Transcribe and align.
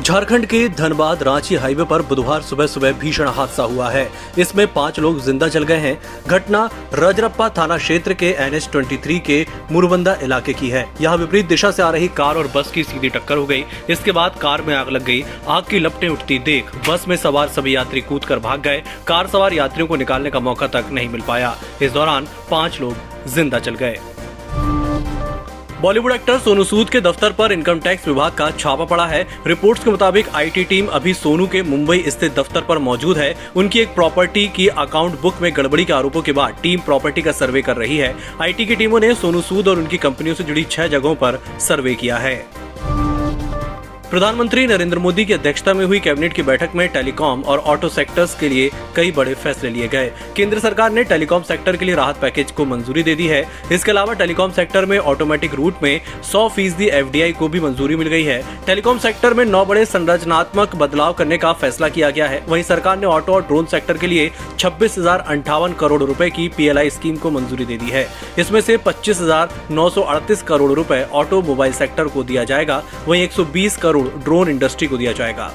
झारखंड 0.00 0.46
के 0.46 0.68
धनबाद 0.68 1.22
रांची 1.22 1.56
हाईवे 1.56 1.84
पर 1.84 2.02
बुधवार 2.02 2.42
सुबह 2.42 2.66
सुबह 2.66 2.92
भीषण 2.92 3.28
हादसा 3.28 3.62
हुआ 3.62 3.88
है। 3.90 4.06
इसमें 4.38 4.66
पाँच 4.72 4.98
लोग 5.00 5.20
ज़िंदा 5.20 5.48
चल 5.48 5.64
गए 5.64 5.76
हैं। 5.76 6.00
घटना 6.26 6.68
रजरप्पा 6.94 7.48
थाना 7.48 7.76
क्षेत्र 7.78 8.14
के 8.14 8.30
एन 8.38 8.54
एच 8.54 8.68
के 9.26 9.44
मुरबंदा 9.72 10.14
इलाके 10.22 10.52
की 10.52 10.68
है। 10.68 10.86
यहाँ 11.00 11.16
विपरीत 11.16 11.48
दिशा 11.48 11.70
से 11.70 11.82
आ 11.82 11.90
रही 11.90 12.08
कार 12.16 12.36
और 12.36 12.50
बस 12.56 12.70
की 12.70 12.84
सीधी 12.84 13.08
टक्कर 13.08 13.36
हो 13.36 13.46
गई। 13.46 13.64
इसके 13.90 14.12
बाद 14.12 14.38
कार 14.40 14.62
में 14.62 14.74
आग 14.74 14.88
लग 14.88 15.04
गई। 15.04 15.22
आग 15.48 15.64
की 15.70 15.78
लपटें 15.78 16.08
उठती 16.08 16.38
देख 16.40 16.74
बस 16.88 17.04
में 17.08 17.16
सवार 17.16 17.48
सभी 17.48 17.74
यात्री 17.76 18.00
कूद 18.00 18.24
कर 18.24 18.38
भाग 18.38 18.62
गए। 18.62 18.82
कार 19.06 19.26
सवार 19.26 19.54
यात्रियों 19.54 19.88
को 19.88 19.96
निकालने 19.96 20.30
का 20.30 20.40
मौका 20.40 20.66
तक 20.68 20.88
नहीं 20.92 21.08
मिल 21.08 21.20
पाया। 21.20 21.54
इस 21.82 21.92
दौरान 21.92 22.28
पाँच 22.50 22.80
लोग 22.80 23.28
ज़िंदा 23.28 23.58
चल 23.58 23.74
गए। 23.74 23.98
बॉलीवुड 25.80 26.12
एक्टर 26.12 26.38
सोनू 26.38 26.64
सूद 26.64 26.90
के 26.90 27.00
दफ्तर 27.00 27.32
पर 27.32 27.52
इनकम 27.52 27.78
टैक्स 27.80 28.06
विभाग 28.08 28.32
का 28.32 28.50
छापा 28.50 28.84
पड़ा 28.84 29.06
है। 29.06 29.22
रिपोर्ट्स 29.46 29.84
के 29.84 29.90
मुताबिक 29.90 30.28
आईटी 30.28 30.64
टीम 30.64 30.86
अभी 30.88 31.14
सोनू 31.14 31.46
के 31.46 31.62
मुंबई 31.62 32.02
स्थित 32.08 32.38
दफ्तर 32.38 32.60
पर 32.60 32.78
मौजूद 32.78 33.18
है। 33.18 33.34
उनकी 33.56 33.80
एक 33.80 33.94
प्रॉपर्टी 33.94 34.46
की 34.48 34.66
अकाउंट 34.68 35.20
बुक 35.20 35.40
में 35.42 35.50
गड़बड़ी 35.56 35.84
के 35.84 35.92
आरोपों 35.92 36.22
के 36.22 36.32
बाद 36.32 36.56
टीम 36.62 36.80
प्रॉपर्टी 36.80 37.22
का 37.22 37.32
सर्वे 37.32 37.62
कर 37.62 37.76
रही 37.76 37.96
है। 37.96 38.14
आईटी 38.42 38.66
की 38.66 38.76
टीमों 38.76 39.00
ने 39.00 39.14
सोनू 39.14 39.40
सूद 39.40 39.68
और 39.68 39.78
उनकी 39.78 39.98
कंपनियों 39.98 40.34
से 40.34 40.44
जुड़ी 40.44 40.64
छह 40.70 40.86
जगहों 40.88 41.14
पर 41.14 41.42
सर्वे 41.60 41.94
किया 41.94 42.16
है। 42.18 42.36
प्रधानमंत्री 44.10 44.66
नरेंद्र 44.66 44.98
मोदी 44.98 45.24
की 45.24 45.32
अध्यक्षता 45.32 45.72
में 45.74 45.84
हुई 45.86 45.98
कैबिनेट 46.00 46.32
की 46.32 46.42
बैठक 46.42 46.70
में 46.76 46.88
टेलीकॉम 46.92 47.42
और 47.42 47.58
ऑटो 47.58 47.88
सेक्टर्स 47.88 48.34
के 48.34 48.48
लिए 48.48 48.70
कई 48.96 49.10
बड़े 49.12 49.34
फैसले 49.34 49.70
लिए 49.70 49.88
गए। 49.88 50.10
केंद्र 50.36 50.58
सरकार 50.58 50.90
ने 50.92 51.04
टेलीकॉम 51.04 51.42
सेक्टर 51.42 51.76
के 51.76 51.84
लिए 51.84 51.94
राहत 51.94 52.16
पैकेज 52.20 52.50
को 52.50 52.64
मंजूरी 52.64 53.02
दे 53.02 53.14
दी 53.14 53.26
है। 53.26 53.44
इसके 53.72 53.90
अलावा 53.90 54.14
टेलीकॉम 54.14 54.50
सेक्टर 54.52 54.86
में 54.86 54.96
ऑटोमेटिक 54.98 55.54
रूट 55.54 55.82
में 55.82 56.00
सौ 56.32 56.48
फ़ीसदी 56.48 56.86
एफडीआई 56.88 57.32
को 57.32 57.48
भी 57.48 57.60
मंजूरी 57.60 57.96
मिल 57.96 58.08
गई 58.08 58.24
है। 58.24 58.42
टेलीकॉम 58.66 58.98
सेक्टर 58.98 59.34
में 59.34 59.44
नौ 59.44 59.64
बड़े 59.64 59.84
संरचनात्मक 59.84 60.74
बदलाव 60.76 61.12
करने 61.12 61.38
का 61.38 61.52
फैसला 61.52 61.88
किया 61.88 62.10
गया 62.10 62.26
है। 62.26 62.42
वही 62.48 62.62
सरकार 62.62 62.98
ने 62.98 63.06
ऑटो 63.06 63.34
और 63.34 63.42
ड्रोन 63.42 63.66
सेक्टर 63.66 63.98
के 63.98 64.06
लिए 64.06 64.30
छब्बीस 64.58 64.94
करोड़ 65.80 66.02
रूपए 66.02 66.30
की 66.30 66.48
पीएलआई 66.56 66.90
स्कीम 66.90 67.16
को 67.16 67.30
मंजूरी 67.30 67.64
दे 67.64 67.76
दी 67.76 67.90
है। 67.90 68.06
इसमें 68.38 68.60
से 68.60 68.76
पच्चीस 68.86 70.42
करोड़ 70.48 70.72
रूपए 70.72 71.02
ऑटोमोबाइल 71.14 71.72
सेक्टर 71.72 72.08
को 72.08 72.24
दिया 72.24 72.44
जाएगा। 72.44 72.82
वहीं 73.08 73.22
120 73.22 73.76
करोड़ 73.76 73.99
करोड़ 74.00 74.22
ड्रोन 74.24 74.48
इंडस्ट्री 74.48 74.88
को 74.88 74.96
दिया 74.96 75.12
जाएगा। 75.12 75.52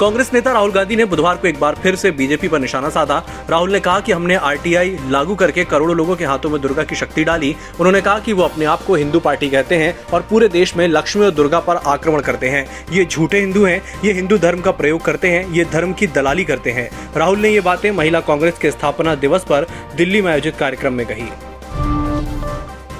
कांग्रेस 0.00 0.30
नेता 0.34 0.52
राहुल 0.52 0.70
गांधी 0.72 0.96
ने 0.96 1.04
बुधवार 1.04 1.36
को 1.36 1.48
एक 1.48 1.60
बार 1.60 1.74
फिर 1.74 1.96
से 1.96 2.10
बीजेपी 2.10 2.48
पर 2.48 2.58
निशाना 2.58 2.88
साधा। 2.88 3.22
राहुल 3.50 3.72
ने 3.72 3.80
कहा 3.80 4.00
कि 4.00 4.12
हमने 4.12 4.34
आरटीआई 4.34 4.98
लागू 5.08 5.34
करके 5.34 5.64
करोड़ों 5.64 5.96
लोगों 5.96 6.16
के 6.16 6.24
हाथों 6.24 6.50
में 6.50 6.60
दुर्गा 6.60 6.82
की 6.82 6.94
शक्ति 6.94 7.24
डाली। 7.24 7.54
उन्होंने 7.80 8.00
कहा 8.00 8.18
कि 8.18 8.32
वो 8.32 8.42
अपने 8.42 8.64
आप 8.64 8.82
को 8.82 8.94
हिंदू 8.94 9.20
पार्टी 9.20 9.48
कहते 9.48 9.76
हैं 9.76 9.94
और 10.12 10.26
पूरे 10.30 10.48
देश 10.48 10.76
में 10.76 10.86
लक्ष्मी 10.88 11.24
और 11.24 11.30
दुर्गा 11.30 11.60
पर 11.60 11.76
आक्रमण 11.76 12.20
करते 12.20 12.48
हैं। 12.48 12.66
ये 12.92 13.04
झूठे 13.04 13.40
हिंदू 13.40 13.64
हैं, 13.64 13.80
ये 14.04 14.12
हिंदू 14.12 14.38
धर्म 14.38 14.60
का 14.60 14.70
प्रयोग 14.70 15.02
करते 15.02 15.30
हैं, 15.30 15.50
ये 15.52 15.64
धर्म 15.64 15.92
की 15.92 16.06
दलाली 16.06 16.44
करते 16.44 16.70
हैं। 16.70 16.90
राहुल 17.16 17.38
ने 17.38 17.50
ये 17.50 17.60
बातें 17.60 17.90
महिला 17.90 18.20
कांग्रेस 18.20 18.58
के 18.58 18.70
स्थापना 18.70 19.14
दिवस 19.14 19.44
पर 19.44 19.66
दिल्ली 19.96 20.22
में 20.22 20.32
आयोजित 20.32 20.56
कार्यक्रम 20.56 20.92
में 20.92 21.06
कही। 21.06 21.55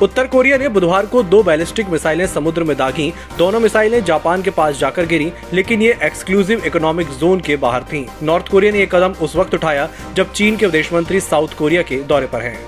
उत्तर 0.02 0.26
कोरिया 0.26 0.56
ने 0.58 0.68
बुधवार 0.68 1.06
को 1.06 1.22
दो 1.22 1.42
बैलिस्टिक 1.42 1.88
मिसाइलें 1.88 2.26
समुद्र 2.26 2.64
में 2.64 2.76
दागी 2.76 3.12
दोनों 3.38 3.60
मिसाइलें 3.60 4.02
जापान 4.04 4.42
के 4.42 4.50
पास 4.50 4.78
जाकर 4.78 5.06
गिरी, 5.06 5.32
लेकिन 5.52 5.82
ये 5.82 5.96
एक्सक्लूसिव 6.02 6.64
इकोनॉमिक 6.66 7.10
जोन 7.10 7.40
के 7.40 7.56
बाहर 7.56 7.82
थी 7.82 8.06
नॉर्थ 8.22 8.48
कोरिया 8.48 8.72
ने 8.72 8.78
यह 8.78 8.86
कदम 8.86 9.14
उस 9.22 9.36
वक्त 9.36 9.54
उठाया 9.54 9.88
जब 10.14 10.32
चीन 10.32 10.56
के 10.56 10.66
विदेश 10.66 10.92
मंत्री 10.92 11.20
साउथ 11.20 11.56
कोरिया 11.58 11.82
के 11.82 12.02
दौरे 12.02 12.26
पर 12.26 12.40
हैं। 12.40 12.58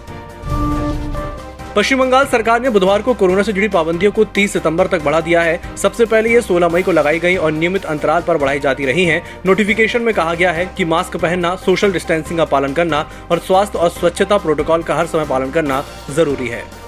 पश्चिम 1.77 1.99
बंगाल 1.99 2.27
सरकार 2.27 2.61
ने 2.61 2.71
बुधवार 2.71 3.03
को 3.03 3.15
कोरोना 3.15 3.43
से 3.43 3.53
जुड़ी 3.53 3.69
पाबंदियों 3.69 4.13
को 4.13 4.25
30 4.27 4.53
सितंबर 4.53 4.87
तक 4.87 5.03
बढ़ा 5.05 5.21
दिया 5.21 5.43
है 5.43 5.77
सबसे 5.77 6.07
पहले 6.07 6.31
ये 6.31 6.41
16 6.43 6.73
मई 6.73 6.83
को 6.83 6.93
लगाई 6.93 7.19
गई 7.19 7.37
और 7.37 7.53
नियमित 7.53 7.85
अंतराल 7.85 8.23
पर 8.23 8.37
बढ़ाई 8.37 8.61
जाती 8.61 8.87
रही 8.87 9.05
हैं। 9.05 9.23
नोटिफिकेशन 9.47 10.03
में 10.03 10.13
कहा 10.15 10.35
गया 10.35 10.53
है 10.53 10.67
कि 10.77 10.85
मास्क 10.85 11.17
पहनना, 11.17 11.55
सोशल 11.57 11.93
डिस्टेंसिंग 11.93 12.39
का 12.39 12.45
पालन 12.47 12.73
करना 12.73 13.07
और 13.31 13.39
स्वास्थ्य 13.39 13.79
और 13.79 13.91
स्वच्छता 13.91 14.39
प्रोटोकॉल 14.39 14.83
का 14.83 14.95
हर 14.95 15.07
समय 15.07 15.27
पालन 15.27 15.51
करना 15.51 15.85
ज़रूरी 16.11 16.49
है 16.49 16.88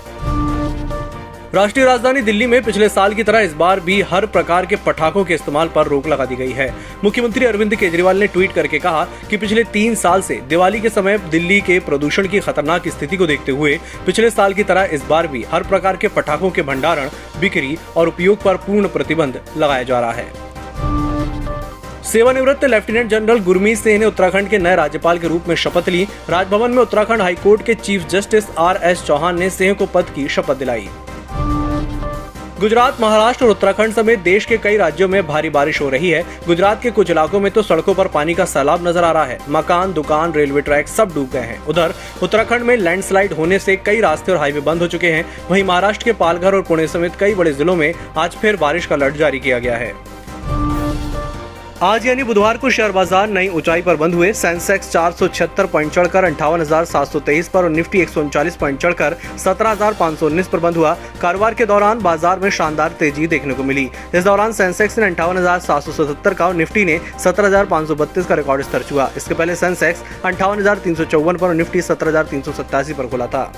राष्ट्रीय 1.55 1.85
राजधानी 1.87 2.21
दिल्ली 2.23 2.47
में 2.47 2.63
पिछले 2.63 2.89
साल 2.89 3.15
की 3.15 3.23
तरह 3.23 3.41
इस 3.41 3.53
बार 3.53 3.81
भी 3.81 4.01
हर 4.01 4.27
प्रकार 4.27 4.67
के 4.67 4.77
पटाखों 4.77 5.25
के 5.25 5.35
इस्तेमाल 5.35 5.69
पर 5.69 5.87
रोक 5.87 6.07
लगा 6.07 6.25
दी 6.25 6.37
गई 6.37 6.53
है। 6.53 6.69
मुख्यमंत्री 7.05 7.45
अरविंद 7.45 7.75
केजरीवाल 7.77 8.19
ने 8.19 8.27
ट्वीट 8.27 8.53
करके 8.53 8.79
कहा 8.79 9.05
कि 9.31 9.37
पिछले 9.37 9.65
तीन 9.65 9.95
साल 9.95 10.23
से 10.23 10.35
दिवाली 10.49 10.81
के 10.81 10.89
समय 10.89 11.19
दिल्ली 11.31 11.61
के 11.61 11.79
प्रदूषण 11.81 12.29
की 12.29 12.41
खतरनाक 12.41 12.87
स्थिति 12.89 13.17
को 13.17 13.27
देखते 13.27 13.53
हुए 13.53 13.77
पिछले 14.07 14.31
साल 14.31 14.55
की 14.55 14.65
तरह 14.65 14.91
इस 14.93 15.05
बार 15.09 15.27
भी 15.27 15.45
हर 15.51 15.63
प्रकार 15.63 15.97
के 15.97 16.09
पटाखों 16.09 16.51
के 16.51 16.63
भंडारण, 16.63 17.09
बिक्री 17.41 17.77
और 17.97 18.09
उपयोग 18.09 18.43
पर 18.43 18.57
पूर्ण 18.59 18.89
प्रतिबंध 18.89 19.41
लगाया 19.57 19.83
जा 19.83 20.01
रहा 20.01 20.13
है। 20.13 20.29
सेवानिवृत्त 22.05 22.65
लेफ्टिनेंट 22.65 23.11
जनरल 23.11 23.41
गुरमीत 23.41 23.79
सिंह 23.79 23.99
ने 23.99 24.07
उत्तराखंड 24.07 24.49
के 24.49 24.59
नए 24.59 24.77
राज्यपाल 24.77 25.19
के 25.19 25.29
रूप 25.29 25.49
में 25.49 25.57
शपथ 25.57 25.89
ली। 25.89 26.07
राजभवन 26.31 26.71
में 26.71 26.83
उत्तराखंड 26.83 27.23
हाईकोर्ट 27.23 27.67
के 27.67 27.75
chief 27.75 28.09
justice 28.09 28.45
R 28.59 28.81
S 28.85 29.05
Chauhan 29.05 29.39
ने 29.39 29.51
सिंह 29.51 29.75
को 29.75 29.87
पद 29.87 30.11
की 30.15 30.29
शपथ 30.29 30.57
दिलाई। 30.57 30.89
गुजरात, 32.61 33.01
महाराष्ट्र 33.01 33.45
और 33.45 33.51
उत्तराखंड 33.51 33.93
समेत 33.95 34.19
देश 34.19 34.45
के 34.45 34.57
कई 34.59 34.77
राज्यों 34.77 35.07
में 35.09 35.27
भारी 35.27 35.51
बारिश 35.51 35.81
हो 35.81 35.89
रही 35.89 36.11
है। 36.11 36.23
गुजरात 36.47 36.83
के 36.83 36.91
कुछ 36.91 37.11
इलाकों 37.11 37.41
में 37.41 37.51
तो 37.53 37.63
सड़कों 37.63 37.95
पर 37.95 38.09
पानी 38.09 38.35
का 38.35 38.45
सैलाब 38.45 38.87
नज़र 38.89 39.05
आ 39.05 39.13
रहा 39.13 39.25
है। 39.25 39.39
मकान, 39.49 39.93
दुकान, 39.93 40.33
रेलवे 40.33 40.61
ट्रैक 40.61 40.89
सब 40.89 41.15
डूब 41.15 41.31
गए 41.33 41.41
हैं। 41.41 41.59
उधर, 41.67 41.95
उत्तराखंड 42.23 42.63
में 42.63 42.77
लैंडस्लाइड 42.77 43.33
होने 43.33 43.59
से 43.59 43.77
कई 43.77 44.01
रास्ते 44.01 44.33
और 44.33 44.39
हाईवे 44.39 44.61
बंद 44.61 44.83
हो 44.83 44.89
चुके 44.89 45.13
हैं। 45.13 45.25
वहीं 45.51 45.65
महाराष्ट्र 45.65 46.05
के 46.05 46.13
पालघर 46.13 46.55
और 46.55 46.63
पुणे 46.63 46.87
समेत 46.89 47.17
कई 47.21 47.35
बड़े 47.35 47.53
जिलों 47.53 47.77
में 47.77 47.93
आज 48.19 48.37
फिर 48.37 48.57
बारिश 48.57 48.87
का 48.87 48.95
अलर्ट 48.95 49.17
जारी 49.17 49.41
किया 49.41 49.59
गया 49.59 49.77
है। 49.77 49.93
आज 51.83 52.07
यानी 52.07 52.23
बुधवार 52.23 52.57
को 52.59 52.71
शेयर 52.71 52.93
बाज़ार 52.93 53.29
नई 53.29 53.49
ऊंचाई 53.49 53.83
पर 53.83 53.97
बंद 53.97 54.15
हुए। 54.15 54.33
सेंसेक्स 54.33 54.91
चार 54.91 55.13
सौ 55.13 55.29
छिहत्तर 55.29 55.67
पॉइंट 55.67 55.93
चढ़कर 55.93 56.25
अंठावन 56.25 56.61
हज़ार 56.61 56.85
सात 56.85 57.09
सौ 57.09 57.21
तेईस 57.21 57.49
पर 57.49 57.65
और 57.65 57.71
निफ्टी 57.71 58.01
एक 58.01 58.09
सौ 58.09 58.21
उनचालीस 58.21 58.57
पॉइंट 58.57 58.79
चढ़कर 58.81 59.17
सत्रह 59.39 59.71
हज़ार 59.71 59.95
पाँच 60.01 60.19
सौ 60.19 60.27
उन्नीस 60.27 60.49
पर 60.49 60.59
बंद 60.61 60.77
हुआ। 60.77 60.93
कारोबार 61.23 61.55
के 61.55 61.67
दौरान 61.67 62.01
बाज़ार 62.01 62.39
में 62.39 62.49
शानदार 62.51 62.97
तेज़ी 62.99 63.27
देखने 63.27 63.55
को 63.55 63.63
मिली। 63.63 63.89
इस 64.15 64.25
दौरान 64.25 64.53
सेंसेक्स 64.53 64.99
ने 64.99 65.07
अंठावन 65.07 65.39
हज़ार 65.39 65.61
सात 65.61 65.83
सौ 65.83 65.93
सतहत्तर 65.93 66.35
का 66.35 66.47
और 66.47 66.55
निफ्टी 66.55 66.85
ने 66.85 67.01
सत्रह 67.19 67.47
हज़ार 67.47 67.67
पाँच 67.67 67.89
सौ 67.89 67.95
बत्तीस 67.95 68.27
का 68.27 68.35
रिकॉर्ड 68.35 68.63
स्तर 68.63 68.83
छुआ। 68.83 69.11
इसके 69.17 69.35
पहले 69.35 69.57
सेंसेक्स 69.57 70.03
अंठावन 70.25 70.59
हज़ार 70.59 70.79
तीन 70.79 70.95
सौ 70.95 71.05
चौवन 71.07 71.37
पर 71.37 71.49
और 71.49 71.55
निफ्टी 71.55 71.83
सत्रह 71.83 72.09
हज़ार 72.09 72.27
तीन 72.27 72.43
सौ 72.43 72.53
सत्तासी 72.53 72.95
पर 72.95 73.07
खुला 73.07 73.27
था। 73.27 73.51